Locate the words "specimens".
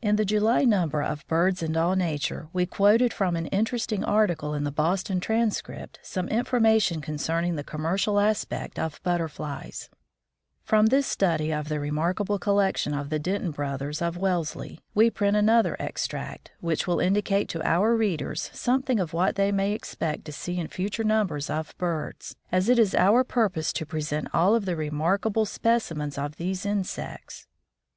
25.44-26.16